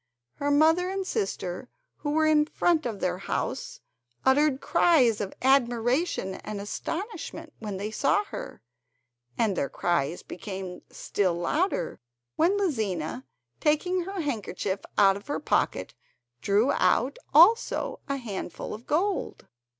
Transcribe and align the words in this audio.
Her 0.37 0.49
mother 0.49 0.89
and 0.89 1.05
sister, 1.05 1.69
who 1.97 2.09
were 2.09 2.25
in 2.25 2.47
front 2.47 2.87
of 2.87 3.01
their 3.01 3.19
house, 3.19 3.81
uttered 4.25 4.59
cries 4.59 5.21
of 5.21 5.35
admiration 5.43 6.33
and 6.33 6.59
astonishment 6.59 7.53
when 7.59 7.77
they 7.77 7.91
saw 7.91 8.23
her, 8.31 8.63
and 9.37 9.55
their 9.55 9.69
cries 9.69 10.23
became 10.23 10.81
still 10.89 11.35
louder 11.35 11.99
when 12.35 12.57
Lizina, 12.57 13.25
taking 13.59 14.05
her 14.05 14.21
handkerchief 14.21 14.79
from 14.95 15.21
her 15.21 15.39
pocket, 15.39 15.93
drew 16.41 16.71
out 16.71 17.19
also 17.31 17.99
a 18.09 18.17
handful 18.17 18.73
of 18.73 18.87
gold. 18.87 19.45